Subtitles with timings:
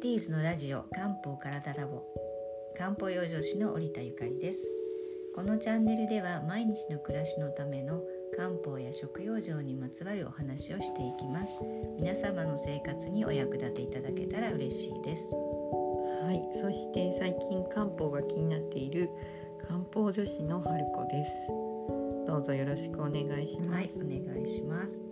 [0.00, 2.02] ティーズのラジオ漢方体ラボ
[2.74, 4.66] 漢方養生師の織田ゆかりです。
[5.34, 8.00] このチャンネルでは毎日の暮らしのための
[8.34, 11.58] 漢方や食養生にまつわるお話をしていきます。
[11.98, 15.34] 皆様の生活にお役立ていただけたら嬉しいです。
[15.34, 19.10] はい、そして最近漢方が気になっている
[19.68, 21.30] 漢方女子の春子です。
[22.26, 23.70] どうぞよろしくお願いします。
[23.70, 25.04] はいお願いします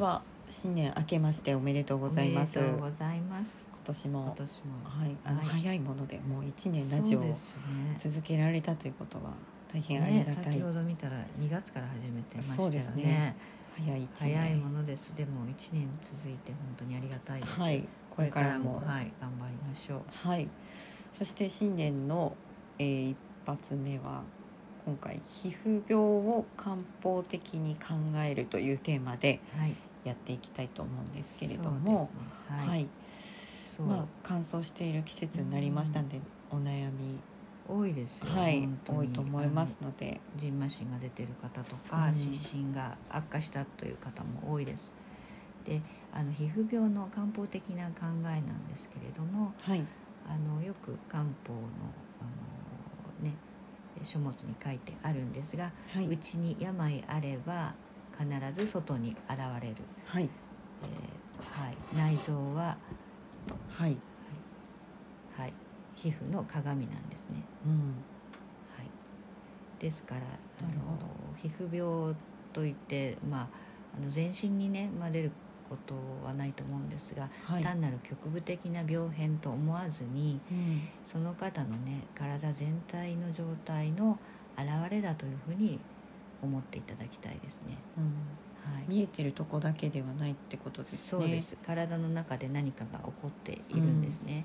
[0.00, 2.58] は新年明けましておめでとうございます。
[2.58, 3.68] おめでとう今ございます。
[3.84, 4.72] 年も今年も。
[4.84, 5.46] はい、あの、はい。
[5.48, 7.34] 早いものでもう一年ラジオを
[7.98, 9.32] 続けられたということは
[9.72, 10.44] 大変ありねがたい。
[10.44, 13.02] 先ほど見たら2月から始めてましたよね。
[13.02, 13.36] ね。
[13.76, 14.08] 早い。
[14.14, 15.14] 早いものです。
[15.14, 20.02] でも1年続いて本当にありがたいです、はい、これからもはい頑張りましょう。
[20.10, 20.48] はい。
[21.12, 22.34] そして新年の、
[22.78, 24.22] えー一発目は
[24.84, 31.96] 今回皮膚病を漢方的に考えるというテーマではいやっていきたいと思うんですけれども、ね。
[32.48, 32.82] は、はい。
[32.82, 32.88] い、
[33.66, 36.20] そう、まあ乾燥している季節になりましたんで、
[36.50, 37.18] お悩み
[37.68, 42.14] 多いですよ、はい多いと思いますので、あのジンマシンが出てる方とか、うん。
[42.14, 44.94] 湿疹が悪化したという方も多いです。
[45.64, 49.84] であの皮膚病の漢方的な考えなんですけれどもはい。
[50.24, 52.30] あのよく漢方のあの、
[53.22, 53.36] ね、
[54.02, 56.06] 書物に書いてあるんですがはい。
[56.06, 57.74] うちに病あれば
[58.20, 59.76] 必ず外に現れる、
[60.06, 60.28] はい。
[60.82, 62.76] えーはい、内臓は、
[63.70, 63.96] はい、
[65.36, 65.52] はい、
[65.96, 67.42] 皮膚の鏡なんですね。
[67.66, 67.72] うん。
[68.76, 70.98] はい、ですからあの
[71.42, 72.14] 皮膚病
[72.52, 73.48] といって、まあ、
[73.98, 75.32] あの全身にね、まあ、出る
[75.68, 75.94] こと
[76.26, 80.82] はないと思うんですが、はい、単なる局部的な病変と思わずにうん。
[81.04, 84.18] その方のね体全体の状態の
[84.58, 85.78] 現れだというふうに
[86.42, 87.78] 思っていただきたいですね。
[87.96, 88.04] うん。
[88.04, 88.14] はい、
[88.90, 90.98] 見えてるとこだけではないってことですね。
[90.98, 94.44] そうです体の中で何かが起こっているんですね。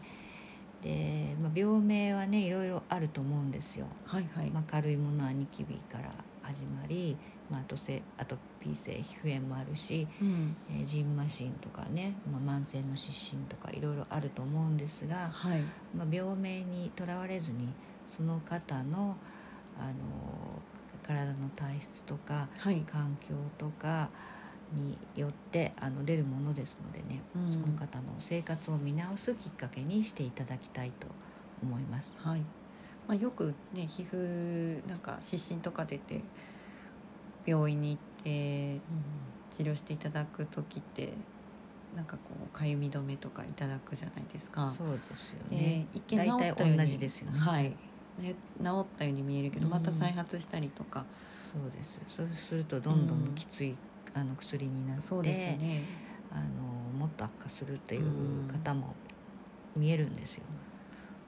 [0.83, 3.87] で、まあ、病名はねいろいろあると思うんですよ。
[4.05, 6.11] はいはい、まあ、軽いものはニキビから
[6.43, 7.17] 始まり、
[7.49, 15.61] まあ、あとせアトピー性皮膚炎もあるし、うんえージンマシンとかね、まあ、慢性の湿疹とかいろいろあると思うんですが、はい
[15.97, 17.69] まあ、病名にとらわれずに
[18.07, 19.17] その方の
[19.77, 19.93] あの
[21.05, 24.09] 体の体質とかはい、環境とか
[24.73, 31.07] によってあの出るものですのでね、うんその方の生活を見直すきっかけにしていただきたいと
[31.61, 32.19] 思います。
[32.21, 32.39] はい
[33.07, 36.21] まあ、よくね皮膚なんか湿疹とか出て
[37.45, 38.79] 病院に行って
[39.51, 41.13] 治療していただく時って
[41.95, 44.67] なんかこうかゆみ止めとかいただくじゃないですか。
[44.69, 45.87] そうですよでね。
[45.93, 47.39] 一見大体治ったように同じですよね。
[47.39, 47.75] はい、ね、
[48.21, 48.33] 治
[48.81, 52.01] ったように見えるけどうんまた再発したりとか、そうです。
[52.07, 53.75] そうするとどんどんきつい、
[54.15, 55.83] あの薬になって、ね。
[56.31, 58.03] あのもっと悪化するっていう
[58.51, 58.95] 方も
[59.75, 60.43] 見えるんですよ。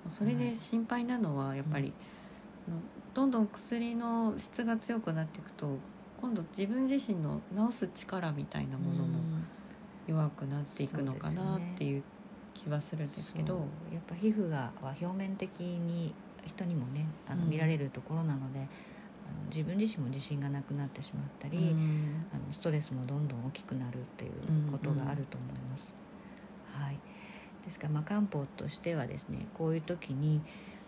[0.09, 1.93] それで心配なのはやっぱり、
[2.65, 2.77] その
[3.13, 5.77] どんどん薬の質が強くなっていくと
[6.21, 9.19] 今度自分自身の治す力みたいなものも
[10.07, 12.03] 弱くなっていくのかなっていう
[12.53, 13.47] 気はするんですけど。
[13.47, 13.53] そ
[13.91, 13.93] う。
[13.93, 16.13] やっぱ皮膚がは表面的に
[16.45, 17.49] 人にもねあのうん。
[17.49, 18.67] 見られるところなので、
[19.27, 24.31] あの自分自身も自信がなくなってしまったり、うんあのストレスもどんどん大きくなるっていう
[24.71, 25.95] ことがあると思います。
[26.73, 26.99] はい、
[27.65, 30.41] ですから、まあ、漢方としてはですねこういう時に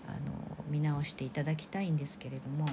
[0.08, 2.66] あの見直していただきたいんですけれども、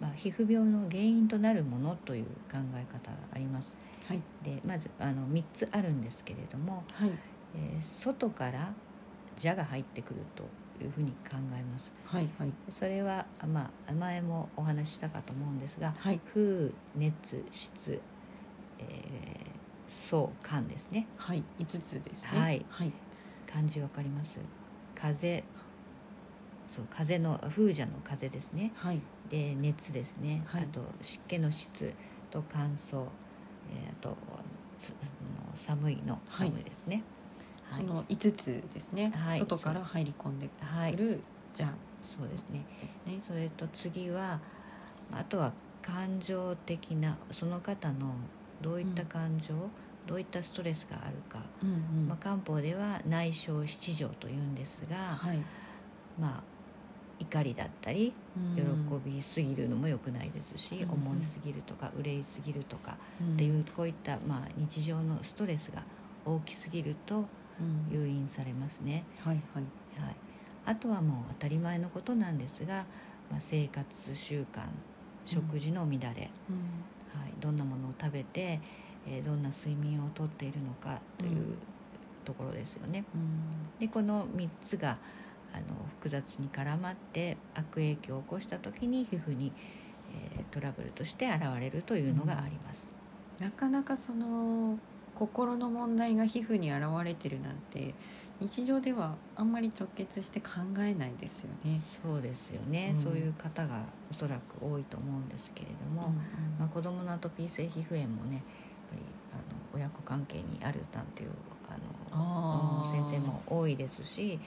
[0.00, 3.76] まあ、皮膚病の原因となるものという考え方があります。
[4.06, 7.10] はいでまずあの3つあるんですけれども、はい
[7.54, 8.72] えー外から
[9.40, 10.44] 蛇が入ってくると
[10.82, 11.92] いうふうに考えます。
[12.04, 12.52] はいはい。
[12.68, 16.20] それは、あまあ、前もお話ししたかと思うんですがはい。
[16.32, 18.00] 風熱湿、
[18.78, 21.06] えー、燥寒ですね。
[21.16, 22.28] はい5つですね。
[22.40, 22.66] はい。
[22.68, 22.92] はい。
[23.46, 24.38] 漢字わかります？
[24.94, 25.44] 風
[26.66, 28.72] そう風の風邪の風ですね。
[28.74, 29.00] はい。
[29.28, 30.62] で熱ですね、はい。
[30.62, 31.94] あと湿気の湿
[32.30, 33.06] と乾燥、
[33.70, 34.16] えー、あと
[35.54, 36.48] 寒いのはい。
[36.48, 37.02] 寒いですね、
[37.76, 39.40] その5つですね、はい。
[39.40, 40.92] 外から入り込んではい。
[40.92, 41.20] くる
[41.54, 41.70] じゃあ
[42.02, 42.64] そうですね。
[42.80, 43.20] ですね。
[43.26, 44.40] それと次は
[45.12, 48.14] あとは感情的なその方の
[48.62, 49.54] どういった感情、
[50.06, 51.72] どういったストレスがあるか、うんう
[52.04, 52.08] ん。
[52.08, 55.38] まあ、漢方では内傷七情というんですが、はい。
[56.18, 56.54] まあ
[57.18, 58.12] 怒りだったり
[58.56, 58.64] 喜う
[58.98, 59.02] ん。
[59.04, 63.34] びすぎるのも良くないですし、うん思いすぎるとか憂いすぎるとかうん。
[63.34, 65.82] っていうこういった、まあ、日常のストレスが
[66.24, 67.26] 大きすぎるとうん
[67.90, 69.04] 誘引されますね。
[69.24, 69.64] はいはい。
[70.00, 70.16] はい、
[70.66, 72.84] あとはもう当たり前のことなんですが、
[73.30, 74.62] まあ、生活習慣
[75.24, 76.84] 食事の乱れ、うん。
[77.40, 78.60] どんなものを食べて、
[79.06, 81.58] えーどんな睡眠をとっているのかといううん。
[82.24, 83.04] ところですよね。
[83.14, 83.78] うん。
[83.78, 84.98] でこの3つが
[85.52, 85.64] あの
[86.00, 89.52] 複雑に絡まって悪影響を起こした時に皮膚に、
[90.36, 92.90] えートラブルとして現れるというのがあります。
[93.40, 94.78] なかなかその
[95.14, 97.94] 心の問題が皮膚に現れてるなんて
[98.40, 101.78] 日常ではあんまり直結して考えないですよね。
[101.78, 103.00] そうですよね、うん。
[103.00, 106.14] そういう方がおそらく多いと思うんですけれども、うん
[106.58, 108.42] まあ、子どものアトピー性皮膚炎もねやっ
[108.90, 109.02] ぱり
[109.32, 109.42] あの
[109.74, 111.30] 親子関係にあるなんていう
[112.10, 114.38] あの先生も多いですし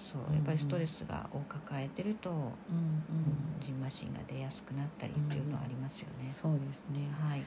[0.00, 2.52] そうやっぱりストレスがを抱えてると、うんうん。
[3.60, 6.32] ジンマシンが出やすくなったりっていうのはありますよね。
[6.40, 7.10] そうですね。
[7.28, 7.42] はい、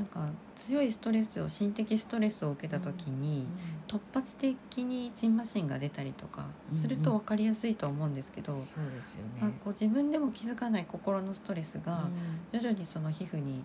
[0.00, 0.26] なんか
[0.56, 3.46] 強いストレスを心的ストレスを受けた時に、
[3.86, 9.40] 突発的にジンマシンが出たりとかすると分かりやすいとは思うんですけど、そうですよね。
[9.42, 12.08] まあ、こう自分でも気づかない心のストレスが
[12.50, 13.62] 徐々にその皮膚に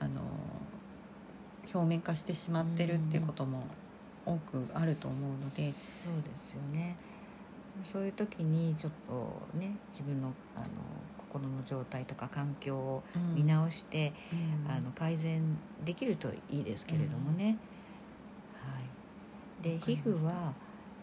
[0.00, 0.20] あの
[1.72, 3.62] 表面化してしまってるっていうことも
[4.26, 5.72] 多くあると思うので、
[6.02, 6.96] そうですよね。
[7.84, 10.66] そういう時にちょっとね自分のあの
[11.28, 13.02] 心の状態とか環境を
[13.34, 14.70] 見直して、うん。
[14.70, 15.42] あの改善
[15.84, 17.56] できるといいですけれどもね。
[18.54, 19.62] はい。
[19.62, 20.54] で皮膚は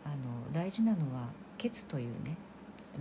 [0.03, 2.37] あの大事なのは血というね、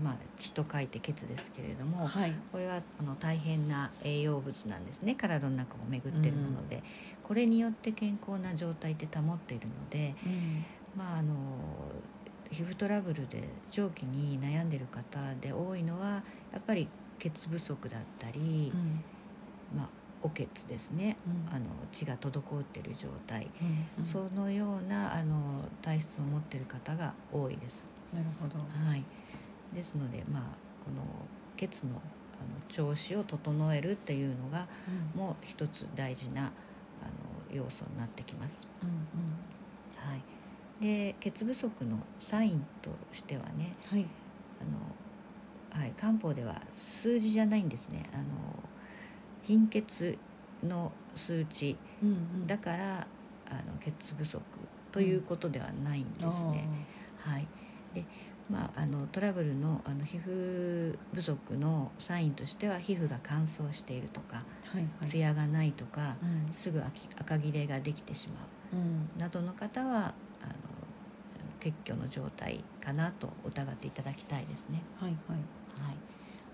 [0.02, 2.34] まあ血と書いて血ですけれども、はい。
[2.52, 5.14] これはあの大変な栄養物なんですね。
[5.14, 6.82] 体の中を巡っているもので、
[7.22, 10.64] これによって健康な状態って保っているので、うん。
[10.96, 11.34] まああの
[12.50, 16.22] 皮膚トラブルで長期に悩んでる方で多いのは
[16.52, 16.88] やっぱり
[17.18, 19.04] 血不足だったり、うん
[19.76, 19.88] まあ
[20.22, 21.16] お血ですね。
[21.26, 27.84] うんあの血が滞っている状態、うんうんそのようなあの体質を持っている方が多いです。
[28.12, 28.58] なるほど。
[28.58, 29.04] はい。
[29.74, 30.42] ですのでまあ
[30.84, 31.02] この
[31.56, 32.02] 血のあの
[32.68, 34.66] 調子を整えるっていうのが
[35.14, 36.52] うんもう一つ大事なあの
[37.52, 38.66] 要素になってきます。
[38.82, 38.88] うん
[40.10, 40.22] はい。
[40.80, 44.08] で血不足のサインとしてはね、うんはい
[44.60, 44.70] あの
[45.74, 48.04] はい漢方では数字じゃないんですね。
[48.12, 48.24] あの
[49.42, 50.16] 貧血
[50.62, 53.06] の数値うんうんだから
[53.46, 54.42] あの血不足
[54.92, 56.68] ということではないんですね。
[57.18, 57.46] はい。
[57.92, 58.04] で、
[58.48, 65.06] まああのトラブルのあの皮膚不足のサインとしては皮膚が乾燥しているとか、はいはい。
[65.06, 68.34] ツヤがないとか、うんすぐ赤赤切れができてしま
[68.72, 68.76] う。
[68.76, 70.54] うんなどの方はあの
[71.60, 74.82] 血虚の状態かなと疑っていただきたいですね。
[75.00, 75.38] はいはい。
[75.78, 75.96] はい、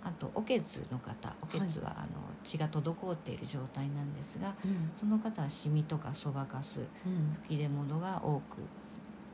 [0.02, 0.58] あとお血
[0.90, 8.58] の方お血は、あの血が滞っている状態なんですがうんその方はシミとかそばかすうん吹き出物が多く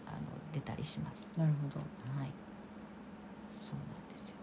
[0.07, 0.19] あの
[0.53, 1.33] 出たりします。
[1.37, 1.81] なるほど。
[1.81, 2.31] はい、
[3.53, 4.37] そうなんですよ。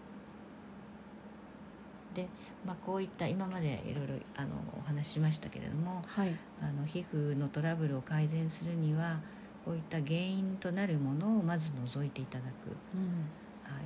[2.14, 2.28] で、
[2.66, 6.36] まあ、こういった今までいろいろあのお話ししましたけれどもはい。
[6.62, 9.20] あの皮膚のトラブルを改善するには
[9.66, 12.48] こういった原因となるものをまず除いていただく、
[12.96, 13.84] うんはい、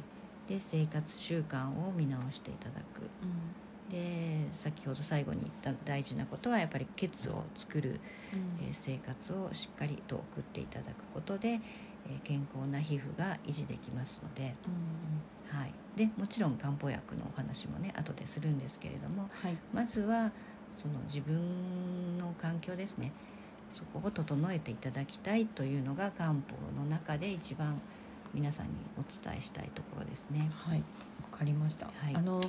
[0.48, 3.10] で生活習慣を見直していただく。
[3.92, 8.00] で先ほど最後に言った大事なことはやっぱり血を作る、
[8.34, 8.66] うん。
[8.68, 14.54] えー生活をしっかりと送っていただくことで、えー健康な皮膚が維持できますので,、
[15.54, 15.60] うん。
[15.60, 19.57] はい、でもちろん漢方薬のお話もね後でするんですけれどもはい。
[19.74, 20.31] まずは
[20.78, 23.12] その自分の環境ですね。
[23.71, 26.36] そこを整えていただきたいというのが漢方
[26.78, 27.80] の中で一番
[28.38, 30.52] 皆さんにお伝えしたいところですね。
[30.54, 30.78] はい。
[30.78, 30.84] わ
[31.40, 31.88] かりました。
[31.88, 32.40] はいあの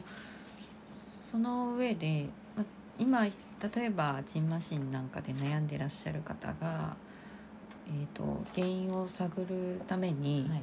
[0.95, 2.27] その上で
[2.57, 2.65] ま
[2.99, 3.33] 今例
[3.77, 6.97] えばジンマシンなんかで悩んでらっしゃる方が、
[7.87, 10.63] えー、と原因を探るために、はい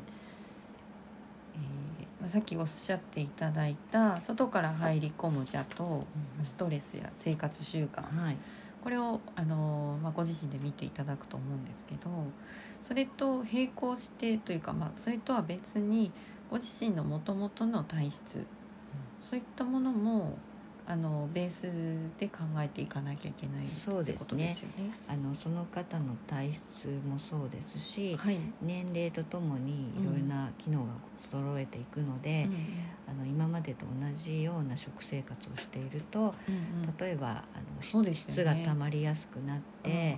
[1.56, 6.02] えーまあ、さっきおっしゃっていただいた外から入り込む邪と
[6.44, 8.38] ストレスや生活習慣はい
[8.86, 12.02] これをあの、まあ、ご自身で見ていただくと思うんですけど
[12.84, 16.12] それと並行してというか、まあ、それとは別に
[16.52, 18.46] ご自身のもともとの体質
[19.20, 20.38] そういったものも
[20.88, 21.64] あのベース
[22.20, 24.94] で考えていかなきゃいけないそうですねってことですよね。
[25.08, 30.92] あのその方の体質もそうですしはい、年齢とともにいろいろな機能が
[31.32, 32.48] 衰えていくので、
[33.08, 36.98] あの今までと同じような食生活をしているとうんうん。
[36.98, 37.34] 例えばあ
[37.98, 38.14] のね。
[38.14, 40.18] 質が溜まりやすくなって、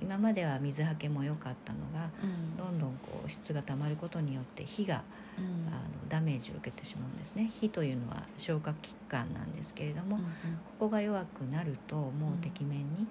[0.00, 2.56] 今までは水はけも良かったのがうん。
[2.56, 5.02] どんどんこう質が溜まることによって火が
[5.38, 5.50] うんうん。
[5.68, 7.50] あのダメージを受けてしまうんですね。
[7.60, 10.28] 火というのは消化器官なんですけれども、うんうん。
[10.28, 10.30] こ
[10.80, 12.78] こが弱くなるともうてきめん。
[12.78, 13.06] に、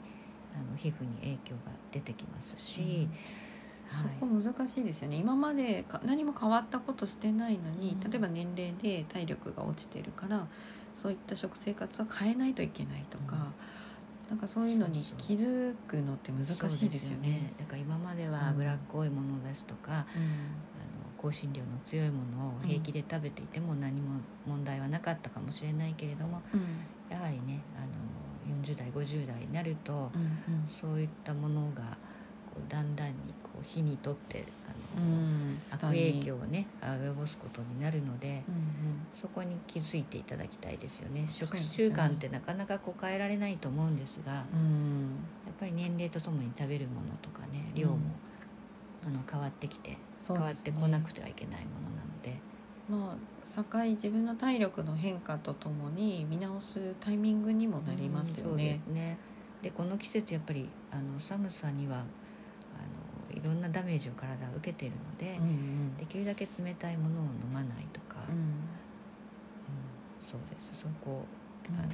[0.55, 3.07] あの皮膚に影響が出てきますし、
[3.87, 5.17] そこ難しいですよね。
[5.17, 8.11] 今までか何も変わったことしてないのに、うん。
[8.11, 10.47] 例えば年齢で体力が落ちてるから
[10.95, 13.51] そういった食生活は変えないといけないとか、
[14.29, 17.53] なんかそういうのに気づくのって難しいですよね。
[17.57, 20.05] だから今までは脂っこいものですとか、
[21.21, 26.62] 香辛料の強いものを平気で食べていても何も問題はなかったかもしれないけれども、うん、
[27.09, 28.17] やはりねあの
[28.63, 31.97] 40代50代になると、うんうん、そういったものが
[32.53, 38.43] こうだんだんにこう火にとってあの、うん、悪影響をね及ぼすことになるので、うんうん、
[39.13, 41.27] そこに気づいていただきたいですよね。
[41.29, 47.97] 食習慣ってなかなかこう変えられないと思うんですが、うん、やっぱり年齢とともに食べるものとかね量も、
[49.05, 49.97] あの変わってきて、
[50.27, 52.39] 変わってこなくてはいけないものなので。
[52.89, 58.81] まあ、境自分の体力の変化とともに見直すタイミングにもなりますよね。
[58.88, 59.17] うん、ね
[59.62, 62.05] でこの季節やっぱりあの寒さには
[63.38, 68.41] いろんなダメージを体は受けているので、うんうん、できるだけ冷たいものを飲まないとか、うん、うん、
[70.19, 71.24] そうですそこ
[71.69, 71.88] あの、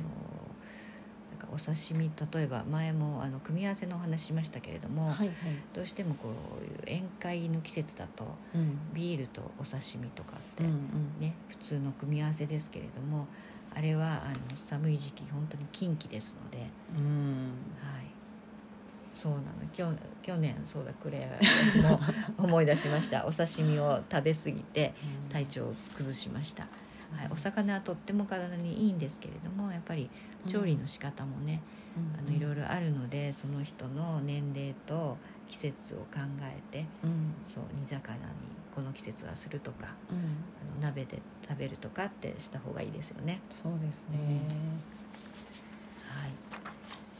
[1.48, 5.30] かお刺身例えば前もあの組み合わせのお話しましたけれども、はいはい、
[5.74, 6.30] どうしてもこ
[6.62, 13.28] ういう宴会の季節だと、うん、ビールとお刺身とかって、うんうん、ね、普通の組み合わせですけれども
[13.76, 18.14] あれはあの寒い時期本当に禁忌ですので、うん、はい。
[19.14, 19.44] そうなの。
[19.72, 19.88] 去
[20.22, 22.00] 去年そうだクレア私も
[22.38, 23.26] 思い出しました。
[23.26, 24.94] お刺身を食べ過ぎて
[25.30, 26.70] 体調を崩しました、うん、
[27.16, 30.10] はい、お魚はとっても体にいいんですけれどもやっぱり
[30.48, 31.62] 調理の仕方もね、
[31.98, 35.18] うん、あのいろいろあるのでその人の年齢と
[35.48, 38.24] 季節を考えて、うん、そう煮魚に
[38.74, 43.40] この季節はするとか、あの鍋で食べるとかってした方がいいですよね。
[43.62, 44.42] そうですね、
[46.10, 46.32] はい。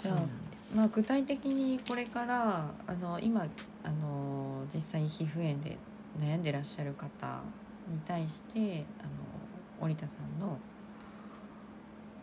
[0.02, 0.44] じゃあ
[0.76, 3.46] まあ、具体的にこれからあの今
[3.84, 5.78] あの実際に皮膚炎で
[6.20, 7.42] 悩んでらっしゃる方
[7.88, 9.10] に対してあの
[9.84, 10.58] 織田さんの、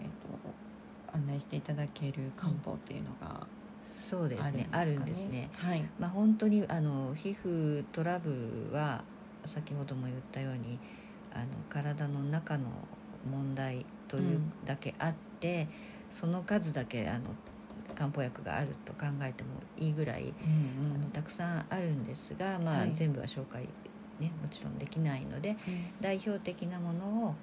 [0.01, 3.47] えーと、案内していただける漢方っていうのが、
[3.87, 4.69] そうですね。
[4.73, 5.51] あるんですね？
[5.57, 8.31] はい、まあ本当にあの皮膚トラブ
[8.71, 9.05] ルは
[9.45, 10.79] 先ほども言ったように
[11.35, 12.65] あの体の中の
[13.31, 15.69] 問題というだけあって、うん、
[16.11, 17.25] その数だけあの
[17.95, 20.33] 漢方薬があると考えてもいいぐらい、うんう
[20.93, 23.69] ん、あのたくさんあるんですが、まあ、はい、全部は紹介、
[24.19, 25.57] ね、もちろんできないので、うん、
[26.01, 27.35] 代表的なものを、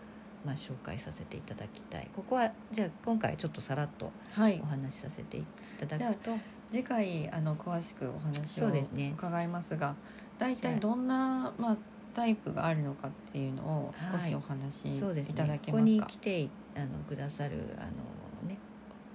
[0.48, 2.10] まあ、紹介させていただきたい。
[2.16, 5.44] ここはじゃあ今回ちょっとさらっとお話しさせてい
[5.77, 6.16] ただく。
[6.16, 6.39] と、はい、
[6.72, 8.68] 次回あの詳しくお話を
[9.13, 9.94] 伺いますが
[10.39, 11.77] 大体、ね、どんな、まあ、
[12.16, 18.18] タイプがあるのかっていうのを少しお話しいただけますか、ここに来てあのくださるあの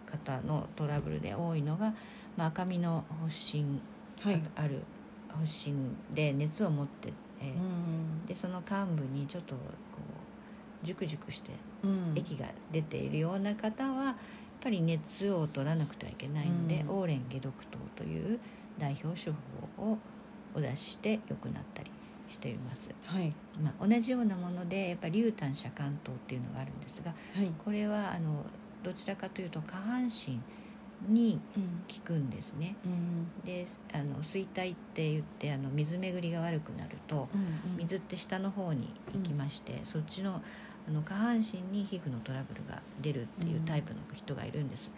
[0.05, 1.95] 方のトラブルで多いのが、
[2.37, 3.81] まあ、赤みの発疹
[4.23, 4.83] がある
[5.29, 7.11] 発疹で熱を持って、
[7.41, 9.55] えー、でその患部にちょっと
[10.83, 11.53] ジュクジュクして
[12.15, 14.15] 液が出ているような方はやっ
[14.61, 18.39] ぱり熱を取らなくてはいけないので、オーレン解毒糖という
[18.79, 19.33] 代表処
[19.77, 19.99] 方を
[20.55, 21.91] お出しして良くなったり
[22.29, 23.33] しています、はい。
[23.61, 28.45] まあ、同じようなものでやっぱり竜炭遮寒糖っていうのがあるんですが、はい、これはあの
[28.83, 30.41] どちらかというと下半身
[31.09, 31.41] に
[31.89, 32.77] 効くんですね。
[32.85, 37.41] うん、であの衰退って言ってあの水巡りが悪くなると、うん
[37.73, 40.41] うん、水って下の方に行きまして、うん、そっちの
[40.89, 44.91] あの下半身に皮膚のトラブルが出るっていうタイプの人がいるんです。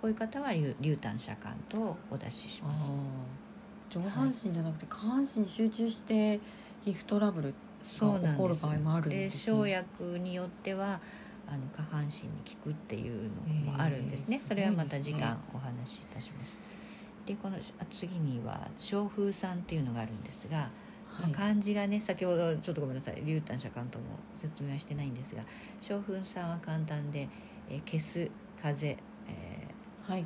[0.00, 2.92] こういう方は流炭遮寒とお出しします。
[3.90, 6.40] 上半身じゃなくて下半身に集中して
[6.84, 7.54] 皮膚トラブル
[8.00, 11.00] が起こる場合もあるんです、ね、生薬によっては
[11.46, 13.30] あの下半身に効くっていう
[13.66, 16.58] のもあるんですね、それはまた時間お話しいたします。
[17.26, 17.56] でこの
[17.90, 20.66] 次には小風酸っていうのがあるんですが、はい、
[21.20, 24.04] まあ、漢字がね先ほどちょっとごめんなさい竜炭遮寒とも
[24.36, 25.42] 説明はしてないんですが
[25.80, 27.28] 小風酸は簡単で、
[27.68, 28.30] えー、消す
[28.62, 30.24] 風、えー、はい。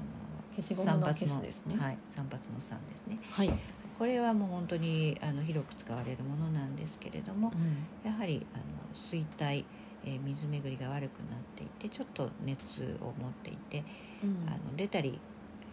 [0.56, 1.76] 消しゴムの消すですね。
[1.78, 3.18] はい散髪の酸ですね。
[3.30, 3.52] はい。
[3.98, 8.64] これはもう本当にあの広く使われるものなんですけれども、うん、やはりあの
[8.94, 9.64] 衰退
[10.06, 13.84] えー、水巡りが悪くなっていてちょっと熱を持っていて、
[14.22, 15.18] うん、あの出たり、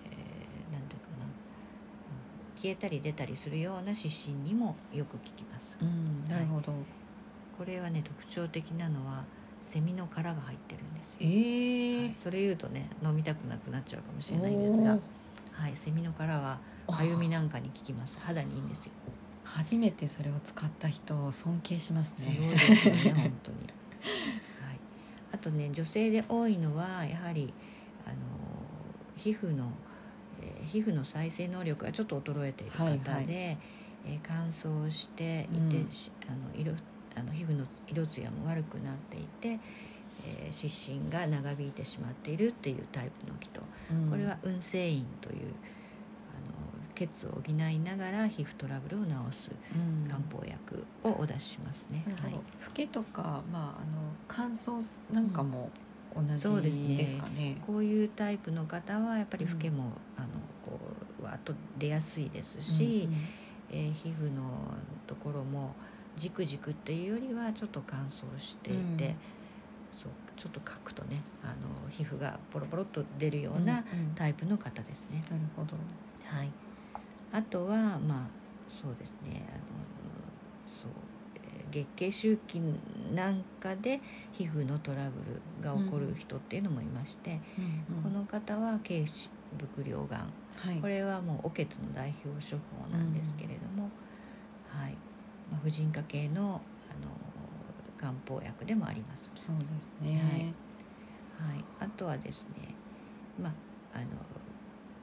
[0.05, 5.77] えー、なんていうかな、うん、消えたり出たりするような湿疹にもよく効きます。
[5.81, 6.81] うん、なるほど、はい、
[7.57, 9.25] これはね特徴的なのは
[9.61, 12.05] セミの殻が入ってるんですよ、えー。
[12.05, 14.91] はい、それ言うとね飲みたくなくなっちゃうかもしれないんですが、
[15.51, 16.57] はい、セミの殻は
[16.89, 18.17] かゆみなんかに効きます。
[18.21, 18.93] 肌にいいんですよ。
[19.43, 22.33] 初めてそれを使った人を尊敬しますね。
[22.33, 23.57] すごいですよね 本当に。
[23.57, 23.67] はい、
[25.33, 27.53] あとね女性で多いのはやはり
[28.05, 28.15] あの
[29.17, 29.69] 皮膚の、
[30.43, 35.89] えー、皮膚の再生能力がちょっと衰えている方で、はいはい、えー、乾燥していて、うん、
[36.27, 36.73] あの色
[37.15, 39.59] あの皮膚の色艶も悪くなっていて
[40.25, 44.09] えー、湿疹が長引いてしまっているっていうタイプの木と、うん。
[44.09, 45.49] これは運勢院というあの
[46.95, 50.09] 血を補いながら皮膚トラブルを治すうん。
[50.09, 52.03] 漢方薬をお出ししますね。
[52.07, 52.35] なるほど。
[52.35, 52.45] はい。
[52.65, 55.69] 老けとか、まあ、あの乾燥なんかも
[56.71, 56.97] すね。
[56.97, 57.57] ですかね。
[57.65, 60.27] こういうタイプの方はやっぱり老けも、あの
[60.65, 60.79] こ
[61.21, 63.09] うわーっと出やすいですし、
[63.71, 64.41] えー皮膚の
[65.07, 65.73] ところも
[66.15, 69.15] じくじくっていうよりはちょっと乾燥していて、うん。
[69.91, 74.15] そうちょっとかくとねあの皮膚がポロポロっと出るようんうなうん。
[74.15, 75.23] タイプの方ですね。
[75.29, 75.77] なるほど。
[76.25, 76.49] はい、
[77.31, 78.27] あとはまあ
[78.67, 79.45] そうですね。
[79.49, 79.62] あ
[81.73, 82.61] 月経周期
[83.13, 83.99] なんかで
[84.31, 87.39] 皮膚のトラブルが起こる人っていうのもいまして、
[88.03, 90.19] この方は経歯伏量がん。
[90.55, 90.79] はい。
[90.79, 93.89] これはもうおけつの代表処方なんですけれども、
[94.67, 94.93] はい。
[95.51, 97.11] まあ、婦人科系のあの
[97.97, 99.31] 漢方薬でもあります。
[99.35, 100.53] そうですね。
[101.39, 102.75] はい、あとはですね、
[103.41, 103.53] まあ、
[103.95, 104.05] あの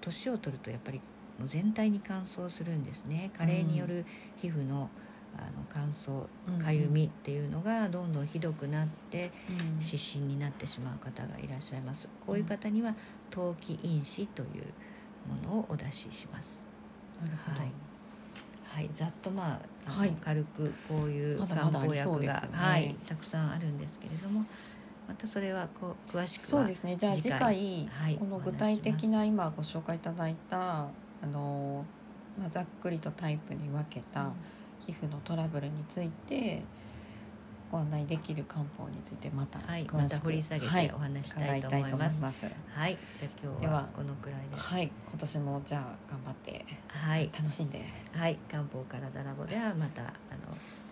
[0.01, 1.01] 年を取るとやっぱり
[1.39, 3.31] もう全体に乾燥するんですね。
[3.37, 4.05] 加齢による
[4.41, 4.91] 皮膚の,、
[5.37, 9.83] あの乾燥うんかゆみっていうのがどんどんひどくなってうん。
[9.83, 12.09] 湿疹になってしまう方がいらっしゃいます。
[12.27, 12.95] こういう方には
[13.31, 14.49] 陶器因子という
[15.47, 16.63] ものをお出しします。
[17.21, 17.73] はい。
[18.65, 20.17] はい、ざっとまああの、はい。
[20.21, 22.49] 軽くこういう漢方薬が、ね。
[22.53, 24.45] はい、たくさんあるんですけれども
[25.09, 26.97] またそれはこう詳しくはそうですね。
[26.97, 31.85] じゃあ次回はいこの具体的な今ご紹介いただいたあの
[32.39, 34.31] まあざっくりとタイプに分けた
[34.87, 36.63] 皮膚のトラブルについて
[37.71, 42.21] ご案内できる漢方についてまたはい、また掘り下げはいてお話したいと伺思います。
[42.21, 44.57] ますはい、じゃあ今日でははこのくらいで。
[44.57, 50.13] はい、今年もじゃあ頑張ってはい、楽しんではい、漢方体ラボではまたあの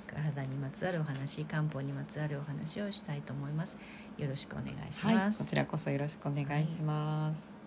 [0.07, 3.76] 体にまつわるお話、漢方にまつわるお話をしたいと思います。
[4.17, 5.43] よろしくお願いしはい、ます。
[5.43, 7.57] こちらこそよろしくお願いします。